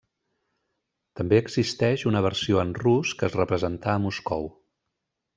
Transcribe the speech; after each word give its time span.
També 1.19 1.41
existeix 1.41 2.05
una 2.11 2.23
versió 2.27 2.61
en 2.63 2.71
rus 2.85 3.11
que 3.19 3.27
es 3.31 3.35
representà 3.41 3.93
a 3.97 4.01
Moscou. 4.07 4.49